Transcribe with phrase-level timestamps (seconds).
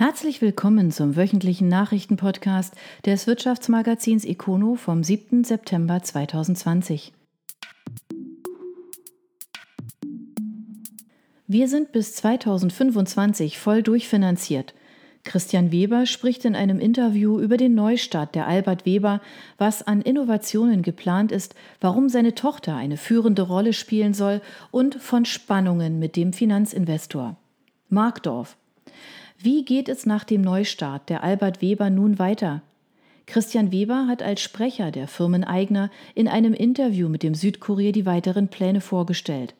[0.00, 2.72] Herzlich willkommen zum wöchentlichen Nachrichtenpodcast
[3.04, 5.42] des Wirtschaftsmagazins Econo vom 7.
[5.42, 7.12] September 2020.
[11.48, 14.72] Wir sind bis 2025 voll durchfinanziert.
[15.24, 19.20] Christian Weber spricht in einem Interview über den Neustart der Albert Weber,
[19.56, 25.24] was an Innovationen geplant ist, warum seine Tochter eine führende Rolle spielen soll und von
[25.24, 27.36] Spannungen mit dem Finanzinvestor.
[27.88, 28.56] Markdorf,
[29.40, 32.62] wie geht es nach dem Neustart der Albert Weber nun weiter?
[33.26, 38.48] Christian Weber hat als Sprecher der Firmeneigner in einem Interview mit dem Südkurier die weiteren
[38.48, 39.54] Pläne vorgestellt.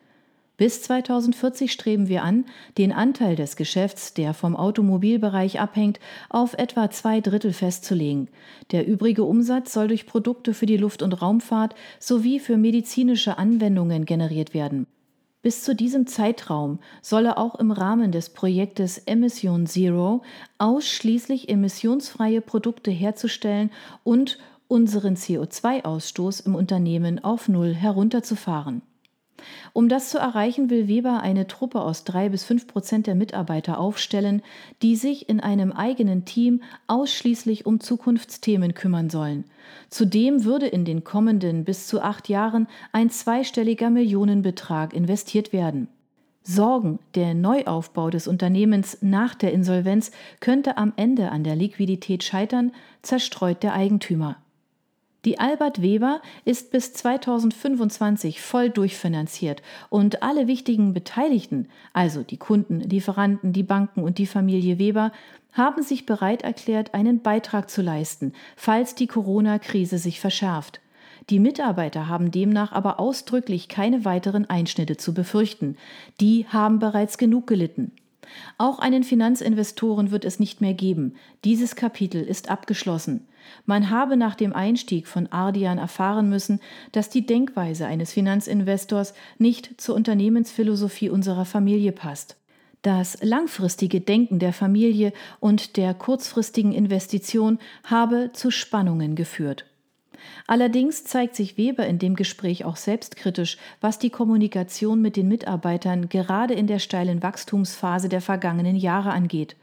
[0.56, 2.44] Bis 2040 streben wir an,
[2.78, 8.26] den Anteil des Geschäfts, der vom Automobilbereich abhängt, auf etwa zwei Drittel festzulegen.
[8.72, 14.04] Der übrige Umsatz soll durch Produkte für die Luft- und Raumfahrt sowie für medizinische Anwendungen
[14.04, 14.88] generiert werden.
[15.40, 20.22] Bis zu diesem Zeitraum solle auch im Rahmen des Projektes Emission Zero
[20.58, 23.70] ausschließlich emissionsfreie Produkte herzustellen
[24.02, 28.82] und unseren CO2-Ausstoß im Unternehmen auf Null herunterzufahren.
[29.72, 33.78] Um das zu erreichen, will Weber eine Truppe aus drei bis fünf Prozent der Mitarbeiter
[33.78, 34.42] aufstellen,
[34.82, 39.44] die sich in einem eigenen Team ausschließlich um Zukunftsthemen kümmern sollen.
[39.90, 45.88] Zudem würde in den kommenden bis zu acht Jahren ein zweistelliger Millionenbetrag investiert werden.
[46.42, 52.72] Sorgen, der Neuaufbau des Unternehmens nach der Insolvenz könnte am Ende an der Liquidität scheitern,
[53.02, 54.36] zerstreut der Eigentümer.
[55.24, 62.80] Die Albert Weber ist bis 2025 voll durchfinanziert und alle wichtigen Beteiligten, also die Kunden,
[62.80, 65.10] Lieferanten, die Banken und die Familie Weber,
[65.52, 70.80] haben sich bereit erklärt, einen Beitrag zu leisten, falls die Corona-Krise sich verschärft.
[71.30, 75.76] Die Mitarbeiter haben demnach aber ausdrücklich keine weiteren Einschnitte zu befürchten.
[76.20, 77.92] Die haben bereits genug gelitten.
[78.56, 81.14] Auch einen Finanzinvestoren wird es nicht mehr geben.
[81.44, 83.26] Dieses Kapitel ist abgeschlossen.
[83.66, 86.60] Man habe nach dem Einstieg von Ardian erfahren müssen,
[86.92, 92.36] dass die Denkweise eines Finanzinvestors nicht zur Unternehmensphilosophie unserer Familie passt.
[92.82, 99.66] Das langfristige Denken der Familie und der kurzfristigen Investition habe zu Spannungen geführt.
[100.46, 106.08] Allerdings zeigt sich Weber in dem Gespräch auch selbstkritisch, was die Kommunikation mit den Mitarbeitern
[106.08, 109.56] gerade in der steilen Wachstumsphase der vergangenen Jahre angeht.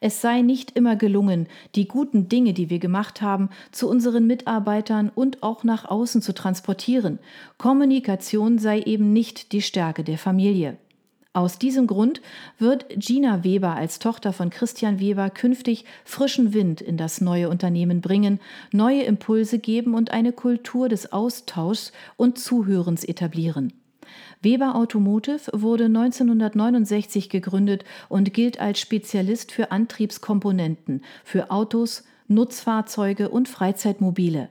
[0.00, 5.10] Es sei nicht immer gelungen, die guten Dinge, die wir gemacht haben, zu unseren Mitarbeitern
[5.14, 7.18] und auch nach außen zu transportieren.
[7.56, 10.76] Kommunikation sei eben nicht die Stärke der Familie.
[11.34, 12.20] Aus diesem Grund
[12.58, 18.00] wird Gina Weber als Tochter von Christian Weber künftig frischen Wind in das neue Unternehmen
[18.00, 18.40] bringen,
[18.72, 23.72] neue Impulse geben und eine Kultur des Austauschs und Zuhörens etablieren.
[24.40, 33.48] Weber Automotive wurde 1969 gegründet und gilt als Spezialist für Antriebskomponenten für Autos, Nutzfahrzeuge und
[33.48, 34.48] Freizeitmobile.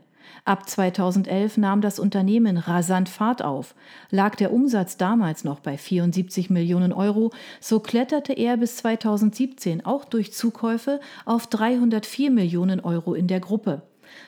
[0.47, 3.75] Ab 2011 nahm das Unternehmen rasant Fahrt auf.
[4.11, 10.05] Lag der Umsatz damals noch bei 74 Millionen Euro, so kletterte er bis 2017 auch
[10.05, 13.81] durch Zukäufe auf 304 Millionen Euro in der Gruppe.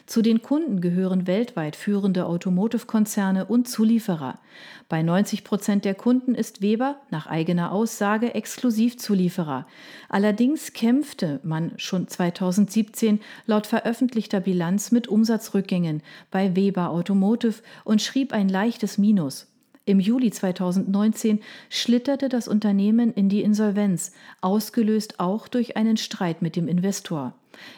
[0.05, 4.39] Zu den Kunden gehören weltweit führende Automotive-Konzerne und Zulieferer.
[4.87, 9.67] Bei 90 Prozent der Kunden ist Weber nach eigener Aussage Exklusivzulieferer.
[10.09, 16.01] Allerdings kämpfte man schon 2017 laut veröffentlichter Bilanz mit Umsatzrückgängen
[16.31, 19.47] bei Weber Automotive und schrieb ein leichtes Minus.
[19.89, 26.55] Im Juli 2019 schlitterte das Unternehmen in die Insolvenz, ausgelöst auch durch einen Streit mit
[26.55, 27.33] dem Investor.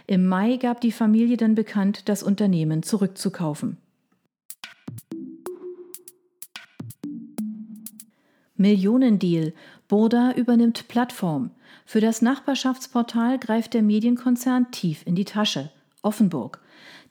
[0.08, 3.78] Im Mai gab die Familie dann bekannt, das Unternehmen zurückzukaufen.
[8.56, 9.54] Millionendeal.
[9.88, 11.52] Burda übernimmt Plattform.
[11.86, 15.72] Für das Nachbarschaftsportal greift der Medienkonzern tief in die Tasche.
[16.04, 16.62] Offenburg.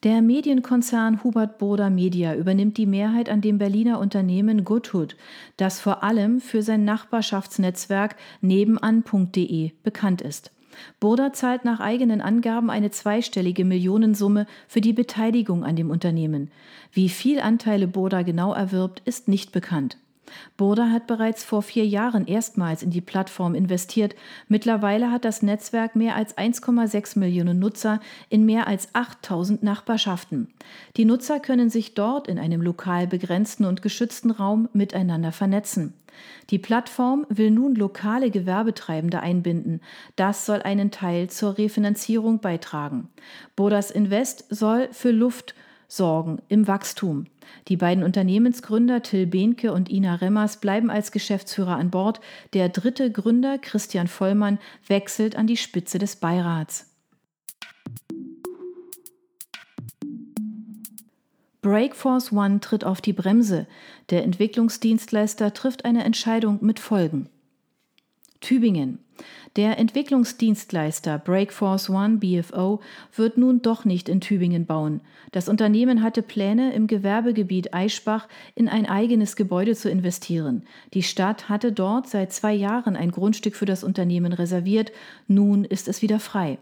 [0.02, 5.16] Der Medienkonzern Hubert Boda Media übernimmt die Mehrheit an dem Berliner Unternehmen Goodhood,
[5.58, 10.52] das vor allem für sein Nachbarschaftsnetzwerk nebenan.de bekannt ist.
[10.98, 16.50] Boda zahlt nach eigenen Angaben eine zweistellige Millionensumme für die Beteiligung an dem Unternehmen.
[16.92, 19.96] Wie viel Anteile Boda genau erwirbt, ist nicht bekannt.
[20.56, 24.14] Burda hat bereits vor vier Jahren erstmals in die Plattform investiert.
[24.48, 30.48] Mittlerweile hat das Netzwerk mehr als 1,6 Millionen Nutzer in mehr als 8000 Nachbarschaften.
[30.96, 35.94] Die Nutzer können sich dort in einem lokal begrenzten und geschützten Raum miteinander vernetzen.
[36.50, 39.80] Die Plattform will nun lokale Gewerbetreibende einbinden.
[40.16, 43.08] Das soll einen Teil zur Refinanzierung beitragen.
[43.56, 45.54] Bodas Invest soll für Luft-
[45.92, 47.26] Sorgen im Wachstum.
[47.66, 52.20] Die beiden Unternehmensgründer Till Behnke und Ina Remmers bleiben als Geschäftsführer an Bord.
[52.52, 56.89] Der dritte Gründer, Christian Vollmann, wechselt an die Spitze des Beirats.
[61.62, 63.66] Breakforce One tritt auf die Bremse.
[64.08, 67.28] Der Entwicklungsdienstleister trifft eine Entscheidung mit Folgen.
[68.40, 68.98] Tübingen.
[69.56, 72.80] Der Entwicklungsdienstleister Breakforce One BFO
[73.14, 75.00] wird nun doch nicht in Tübingen bauen.
[75.32, 80.64] Das Unternehmen hatte Pläne, im Gewerbegebiet Eichbach in ein eigenes Gebäude zu investieren.
[80.94, 84.92] Die Stadt hatte dort seit zwei Jahren ein Grundstück für das Unternehmen reserviert.
[85.26, 86.58] Nun ist es wieder frei.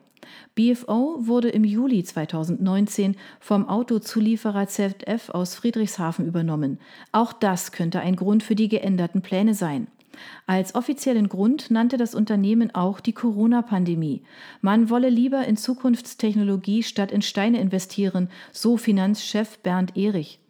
[0.54, 6.78] BFO wurde im Juli 2019 vom Autozulieferer ZF aus Friedrichshafen übernommen.
[7.12, 9.88] Auch das könnte ein Grund für die geänderten Pläne sein.
[10.46, 14.22] Als offiziellen Grund nannte das Unternehmen auch die Corona-Pandemie.
[14.60, 20.40] Man wolle lieber in Zukunftstechnologie statt in Steine investieren, so Finanzchef Bernd Erich.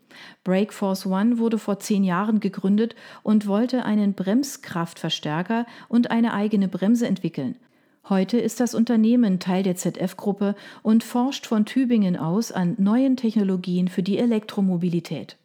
[0.44, 7.06] Breakforce One wurde vor zehn Jahren gegründet und wollte einen Bremskraftverstärker und eine eigene Bremse
[7.06, 7.56] entwickeln.
[8.08, 13.88] Heute ist das Unternehmen Teil der ZF-Gruppe und forscht von Tübingen aus an neuen Technologien
[13.88, 15.36] für die Elektromobilität.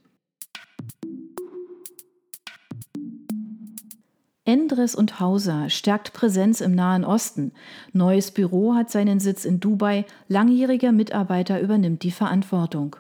[4.45, 7.53] Endres und Hauser stärkt Präsenz im Nahen Osten.
[7.93, 10.05] Neues Büro hat seinen Sitz in Dubai.
[10.27, 12.97] Langjähriger Mitarbeiter übernimmt die Verantwortung.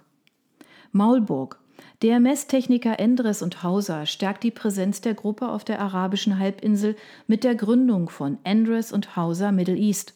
[0.93, 1.59] Maulburg.
[2.01, 6.95] Der Messtechniker Endres und Hauser stärkt die Präsenz der Gruppe auf der arabischen Halbinsel
[7.27, 10.13] mit der Gründung von Endres und Hauser Middle East.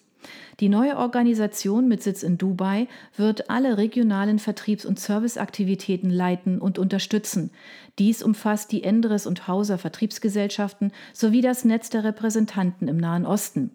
[0.59, 6.79] Die neue Organisation mit Sitz in Dubai wird alle regionalen Vertriebs- und Serviceaktivitäten leiten und
[6.79, 7.51] unterstützen.
[7.99, 13.71] Dies umfasst die Endres und Hauser Vertriebsgesellschaften sowie das Netz der Repräsentanten im Nahen Osten.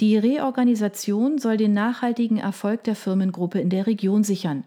[0.00, 4.64] Die Reorganisation soll den nachhaltigen Erfolg der Firmengruppe in der Region sichern.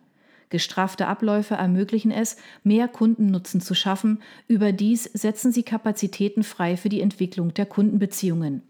[0.50, 4.22] Gestraffte Abläufe ermöglichen es, mehr Kundennutzen zu schaffen.
[4.50, 8.62] Überdies setzen sie Kapazitäten frei für die Entwicklung der Kundenbeziehungen.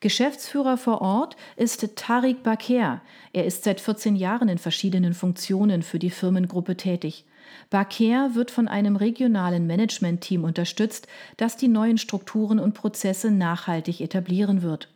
[0.00, 3.02] Geschäftsführer vor Ort ist Tariq Baker.
[3.32, 7.24] Er ist seit 14 Jahren in verschiedenen Funktionen für die Firmengruppe tätig.
[7.68, 14.62] Baker wird von einem regionalen Managementteam unterstützt, das die neuen Strukturen und Prozesse nachhaltig etablieren
[14.62, 14.88] wird.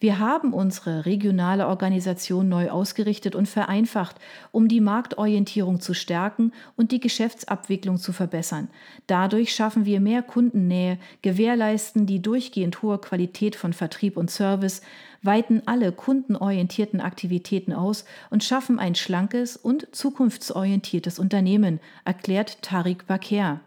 [0.00, 4.16] Wir haben unsere regionale Organisation neu ausgerichtet und vereinfacht,
[4.52, 8.68] um die Marktorientierung zu stärken und die Geschäftsabwicklung zu verbessern.
[9.06, 14.82] Dadurch schaffen wir mehr Kundennähe, gewährleisten die durchgehend hohe Qualität von Vertrieb und Service,
[15.22, 23.60] weiten alle kundenorientierten Aktivitäten aus und schaffen ein schlankes und zukunftsorientiertes Unternehmen, erklärt Tariq Baker.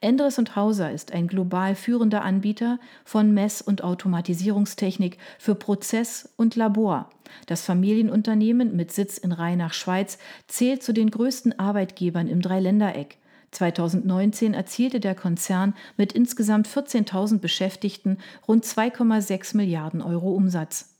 [0.00, 6.56] Endres und Hauser ist ein global führender Anbieter von Mess- und Automatisierungstechnik für Prozess und
[6.56, 7.10] Labor.
[7.46, 10.18] Das Familienunternehmen mit Sitz in Rheinach, Schweiz,
[10.48, 13.18] zählt zu den größten Arbeitgebern im Dreiländereck.
[13.52, 20.94] 2019 erzielte der Konzern mit insgesamt 14.000 Beschäftigten rund 2,6 Milliarden Euro Umsatz.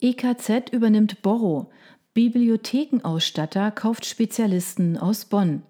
[0.00, 1.70] EKZ übernimmt Borro.
[2.14, 5.62] Bibliothekenausstatter kauft Spezialisten aus Bonn.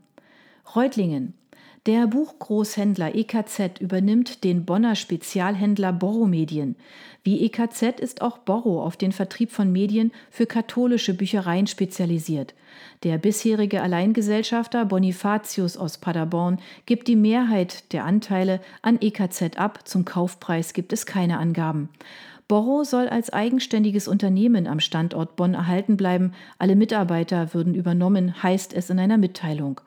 [0.74, 1.34] Reutlingen.
[1.86, 6.74] Der Buchgroßhändler EKZ übernimmt den Bonner Spezialhändler Borro Medien.
[7.22, 12.54] Wie EKZ ist auch Borro auf den Vertrieb von Medien für katholische Büchereien spezialisiert.
[13.04, 19.86] Der bisherige Alleingesellschafter Bonifatius aus Paderborn gibt die Mehrheit der Anteile an EKZ ab.
[19.86, 21.88] Zum Kaufpreis gibt es keine Angaben.
[22.52, 26.34] Borro soll als eigenständiges Unternehmen am Standort Bonn erhalten bleiben.
[26.58, 29.80] Alle Mitarbeiter würden übernommen, heißt es in einer Mitteilung.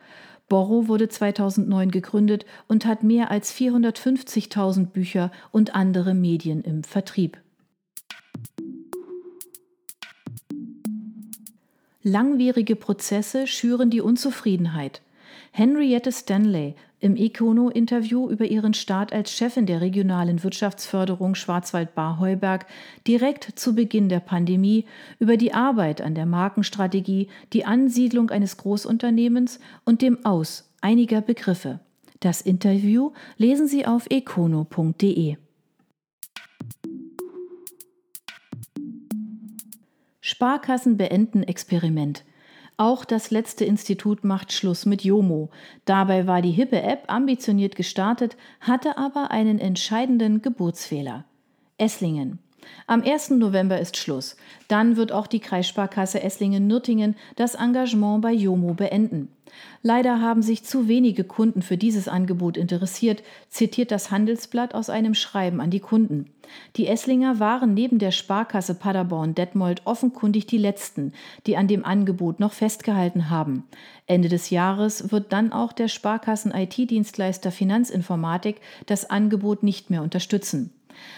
[0.49, 7.37] Borro wurde 2009 gegründet und hat mehr als 450.000 Bücher und andere Medien im Vertrieb.
[12.01, 15.03] Langwierige Prozesse schüren die Unzufriedenheit.
[15.51, 22.65] Henriette Stanley im Econo-Interview über ihren Start als Chefin der regionalen Wirtschaftsförderung Schwarzwald-Bar-Heuberg
[23.07, 24.85] direkt zu Beginn der Pandemie
[25.19, 31.79] über die Arbeit an der Markenstrategie, die Ansiedlung eines Großunternehmens und dem Aus einiger Begriffe.
[32.19, 35.37] Das Interview lesen Sie auf econo.de.
[40.21, 42.23] Sparkassen beenden Experiment.
[42.77, 45.49] Auch das letzte Institut macht Schluss mit Jomo.
[45.85, 51.23] Dabei war die hippe App ambitioniert gestartet, hatte aber einen entscheidenden Geburtsfehler.
[51.77, 52.39] Esslingen.
[52.87, 53.31] Am 1.
[53.31, 54.35] November ist Schluss.
[54.67, 59.29] Dann wird auch die Kreissparkasse Esslingen-Nürtingen das Engagement bei Jomo beenden.
[59.81, 65.13] Leider haben sich zu wenige Kunden für dieses Angebot interessiert, zitiert das Handelsblatt aus einem
[65.13, 66.31] Schreiben an die Kunden.
[66.75, 71.13] Die Esslinger waren neben der Sparkasse Paderborn-Detmold offenkundig die letzten,
[71.47, 73.63] die an dem Angebot noch festgehalten haben.
[74.07, 80.71] Ende des Jahres wird dann auch der Sparkassen-IT-Dienstleister Finanzinformatik das Angebot nicht mehr unterstützen.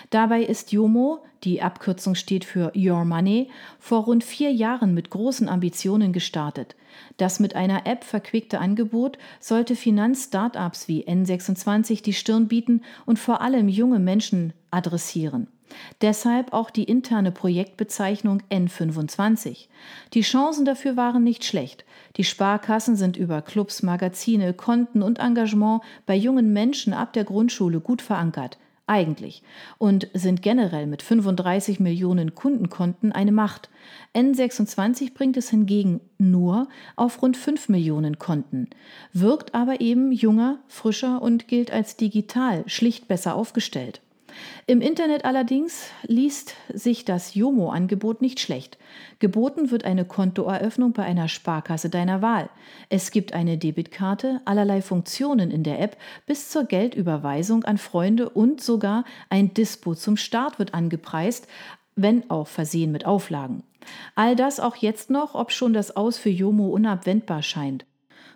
[0.09, 5.49] Dabei ist Jomo, die Abkürzung steht für Your Money, vor rund vier Jahren mit großen
[5.49, 6.75] Ambitionen gestartet.
[7.17, 13.41] Das mit einer App verquickte Angebot sollte Finanz-Startups wie N26 die Stirn bieten und vor
[13.41, 15.47] allem junge Menschen adressieren.
[16.01, 19.67] Deshalb auch die interne Projektbezeichnung N25.
[20.13, 21.85] Die Chancen dafür waren nicht schlecht.
[22.15, 27.81] Die Sparkassen sind über Clubs, Magazine, Konten und Engagement bei jungen Menschen ab der Grundschule
[27.81, 29.43] gut verankert eigentlich
[29.77, 33.69] und sind generell mit 35 Millionen Kundenkonten eine Macht.
[34.15, 38.69] N26 bringt es hingegen nur auf rund 5 Millionen Konten,
[39.13, 44.01] wirkt aber eben junger, frischer und gilt als digital schlicht besser aufgestellt.
[44.65, 48.77] Im Internet allerdings liest sich das Jomo-Angebot nicht schlecht.
[49.19, 52.49] Geboten wird eine Kontoeröffnung bei einer Sparkasse deiner Wahl.
[52.89, 58.61] Es gibt eine Debitkarte, allerlei Funktionen in der App bis zur Geldüberweisung an Freunde und
[58.61, 61.47] sogar ein Dispo zum Start wird angepreist,
[61.95, 63.63] wenn auch versehen mit Auflagen.
[64.15, 67.85] All das auch jetzt noch, ob schon das Aus für Jomo unabwendbar scheint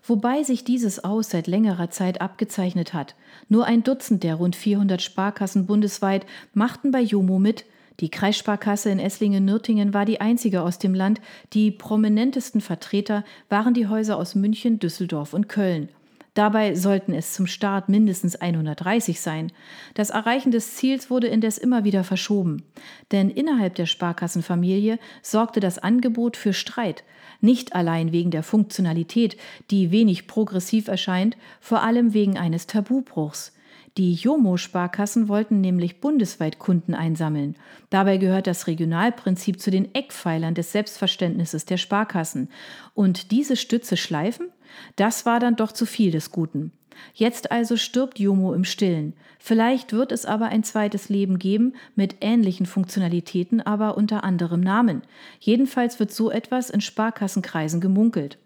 [0.03, 3.15] wobei sich dieses Aus seit längerer Zeit abgezeichnet hat.
[3.49, 7.65] Nur ein Dutzend der rund 400 Sparkassen bundesweit machten bei Jomo mit.
[7.99, 11.21] Die Kreissparkasse in Esslingen-Nürtingen war die einzige aus dem Land.
[11.53, 15.89] Die prominentesten Vertreter waren die Häuser aus München, Düsseldorf und Köln.
[16.33, 19.51] Dabei sollten es zum Start mindestens 130 sein.
[19.95, 22.63] Das Erreichen des Ziels wurde indes immer wieder verschoben.
[23.11, 27.03] Denn innerhalb der Sparkassenfamilie sorgte das Angebot für Streit.
[27.41, 29.35] Nicht allein wegen der Funktionalität,
[29.71, 33.51] die wenig progressiv erscheint, vor allem wegen eines Tabubruchs.
[33.97, 37.55] Die Jomo-Sparkassen wollten nämlich bundesweit Kunden einsammeln.
[37.89, 42.49] Dabei gehört das Regionalprinzip zu den Eckpfeilern des Selbstverständnisses der Sparkassen.
[42.93, 44.47] Und diese Stütze schleifen?
[44.95, 46.71] Das war dann doch zu viel des Guten.
[47.13, 49.13] Jetzt also stirbt Jomo im Stillen.
[49.39, 55.01] Vielleicht wird es aber ein zweites Leben geben mit ähnlichen Funktionalitäten, aber unter anderem Namen.
[55.39, 58.37] Jedenfalls wird so etwas in Sparkassenkreisen gemunkelt.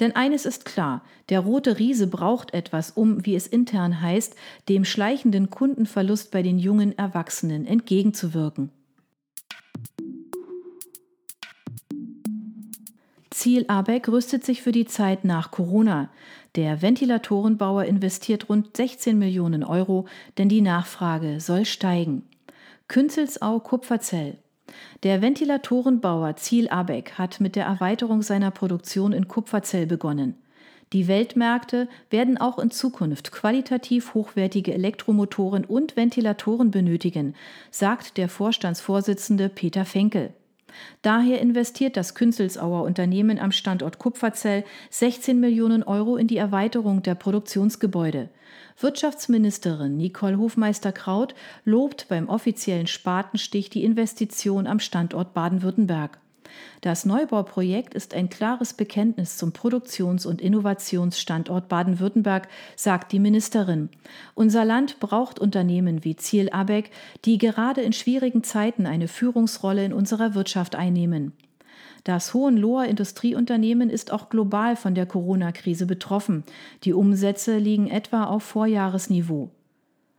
[0.00, 4.34] Denn eines ist klar, der rote Riese braucht etwas, um, wie es intern heißt,
[4.68, 8.70] dem schleichenden Kundenverlust bei den jungen Erwachsenen entgegenzuwirken.
[13.30, 16.08] Ziel ABEC rüstet sich für die Zeit nach Corona.
[16.54, 20.06] Der Ventilatorenbauer investiert rund 16 Millionen Euro,
[20.38, 22.22] denn die Nachfrage soll steigen.
[22.88, 24.38] Künzelsau Kupferzell
[25.02, 30.34] der Ventilatorenbauer Ziel Abeck hat mit der Erweiterung seiner Produktion in Kupferzell begonnen.
[30.92, 37.34] Die Weltmärkte werden auch in Zukunft qualitativ hochwertige Elektromotoren und Ventilatoren benötigen,
[37.70, 40.32] sagt der Vorstandsvorsitzende Peter Fenkel.
[41.02, 47.14] Daher investiert das Künzelsauer Unternehmen am Standort Kupferzell 16 Millionen Euro in die Erweiterung der
[47.14, 48.28] Produktionsgebäude.
[48.78, 56.18] Wirtschaftsministerin Nicole Hofmeister-Kraut lobt beim offiziellen Spatenstich die Investition am Standort Baden-Württemberg.
[56.80, 63.88] Das Neubauprojekt ist ein klares Bekenntnis zum Produktions- und Innovationsstandort Baden-Württemberg, sagt die Ministerin.
[64.34, 66.90] Unser Land braucht Unternehmen wie Ziel Abeck,
[67.24, 71.32] die gerade in schwierigen Zeiten eine Führungsrolle in unserer Wirtschaft einnehmen.
[72.04, 76.44] Das Hohenloher Industrieunternehmen ist auch global von der Corona-Krise betroffen.
[76.84, 79.50] Die Umsätze liegen etwa auf Vorjahresniveau.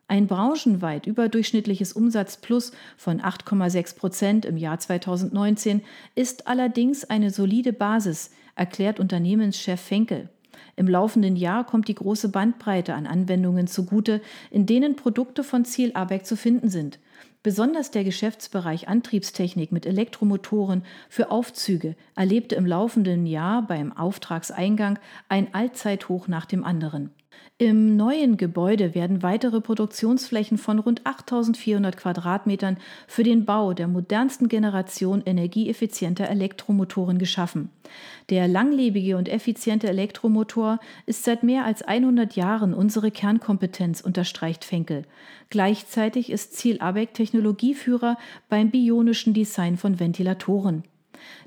[0.09, 5.81] Ein branchenweit überdurchschnittliches Umsatzplus von 8,6 Prozent im Jahr 2019
[6.15, 10.29] ist allerdings eine solide Basis, erklärt Unternehmenschef Fenkel.
[10.77, 15.91] Im laufenden Jahr kommt die große Bandbreite an Anwendungen zugute, in denen Produkte von Ziel
[15.93, 16.99] ABEC zu finden sind.
[17.43, 25.53] Besonders der Geschäftsbereich Antriebstechnik mit Elektromotoren für Aufzüge erlebte im laufenden Jahr beim Auftragseingang ein
[25.53, 27.11] Allzeithoch nach dem anderen.
[27.59, 34.47] Im neuen Gebäude werden weitere Produktionsflächen von rund 8400 Quadratmetern für den Bau der modernsten
[34.47, 37.71] Generation energieeffizienter Elektromotoren geschaffen.
[38.29, 45.05] Der langlebige und effiziente Elektromotor ist seit mehr als 100 Jahren unsere Kernkompetenz, unterstreicht Fenkel.
[45.49, 50.83] Gleichzeitig ist Ziel ABEC Technologieführer beim bionischen Design von Ventilatoren.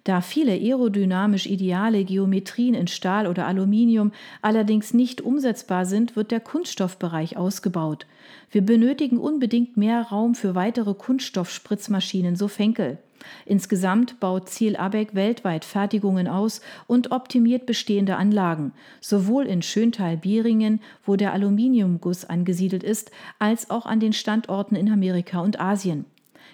[0.05, 6.41] Da viele aerodynamisch ideale Geometrien in Stahl oder Aluminium allerdings nicht umsetzbar sind, wird der
[6.41, 8.07] Kunststoffbereich ausgebaut.
[8.51, 12.99] Wir benötigen unbedingt mehr Raum für weitere Kunststoffspritzmaschinen, so Fenkel.
[13.45, 21.17] Insgesamt baut Ziel Abeck weltweit Fertigungen aus und optimiert bestehende Anlagen, sowohl in Schöntal-Bieringen, wo
[21.17, 26.05] der Aluminiumguss angesiedelt ist, als auch an den Standorten in Amerika und Asien.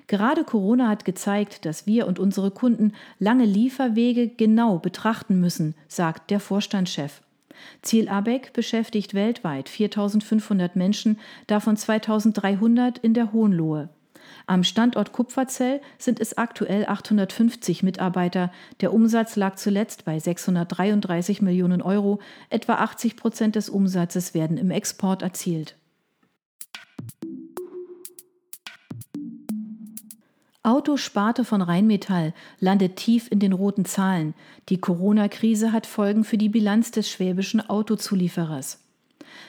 [0.06, 6.30] Gerade Corona hat gezeigt, dass wir und unsere Kunden lange Lieferwege genau betrachten müssen, sagt
[6.30, 7.22] der Vorstandschef.
[7.82, 13.88] Ziel ABEC beschäftigt weltweit 4500 Menschen, davon 2300 in der Hohenlohe.
[14.46, 18.52] Am Standort Kupferzell sind es aktuell 850 Mitarbeiter.
[18.80, 22.20] Der Umsatz lag zuletzt bei 633 Millionen Euro.
[22.50, 25.76] Etwa 80 Prozent des Umsatzes werden im Export erzielt.
[30.66, 34.34] Autosparte von Rheinmetall landet tief in den roten Zahlen.
[34.68, 38.80] Die Corona-Krise hat Folgen für die Bilanz des schwäbischen Autozulieferers.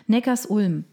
[0.05, 0.83] Neckars-Ulm.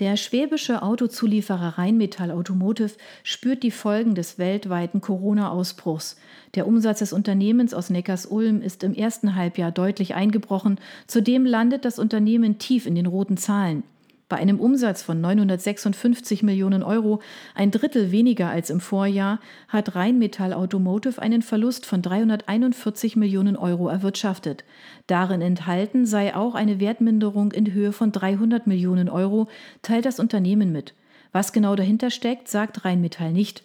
[0.00, 6.16] Der schwäbische Autozulieferer Rheinmetall Automotive spürt die Folgen des weltweiten Corona-Ausbruchs.
[6.56, 10.80] Der Umsatz des Unternehmens aus Neckars-Ulm ist im ersten Halbjahr deutlich eingebrochen.
[11.06, 13.84] Zudem landet das Unternehmen tief in den roten Zahlen.
[14.28, 17.20] Bei einem Umsatz von 956 Millionen Euro,
[17.54, 23.88] ein Drittel weniger als im Vorjahr, hat Rheinmetall Automotive einen Verlust von 341 Millionen Euro
[23.88, 24.64] erwirtschaftet.
[25.06, 29.48] Darin enthalten sei auch eine Wertminderung in Höhe von 300 Millionen Euro,
[29.80, 30.92] teilt das Unternehmen mit.
[31.32, 33.62] Was genau dahinter steckt, sagt Rheinmetall nicht.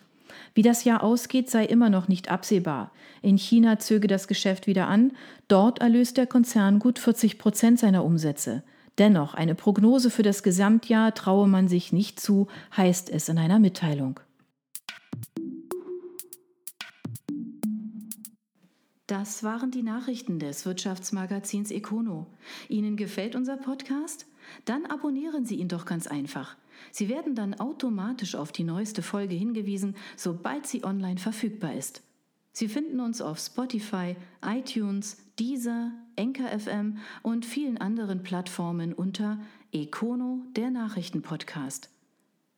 [0.54, 2.92] Wie das Jahr ausgeht, sei immer noch nicht absehbar.
[3.22, 5.12] In China zöge das Geschäft wieder an.
[5.50, 8.64] Dort erlöst der Konzern gut 40 Prozent seiner Umsätze.
[8.98, 12.48] Dennoch, eine Prognose für das Gesamtjahr traue man sich nicht zu,
[12.78, 14.20] heißt es in einer Mitteilung.
[19.08, 22.28] Das waren die Nachrichten des Wirtschaftsmagazins Econo.
[22.70, 24.26] Ihnen gefällt unser Podcast?
[24.66, 26.56] Dann abonnieren Sie ihn doch ganz einfach.
[26.92, 32.02] Sie werden dann automatisch auf die neueste Folge hingewiesen, sobald sie online verfügbar ist.
[32.54, 39.40] Sie finden uns auf Spotify, iTunes, Deezer, Enker FM und vielen anderen Plattformen unter
[39.72, 41.90] Econo, der Nachrichtenpodcast.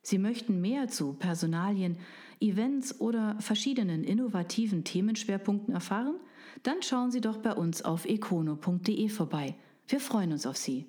[0.02, 1.96] Sie möchten mehr zu Personalien,
[2.40, 6.16] Events oder verschiedenen innovativen Themenschwerpunkten erfahren?
[6.62, 9.56] Dann schauen Sie doch bei uns auf econo.de vorbei.
[9.88, 10.84] Wir freuen uns auf Sie.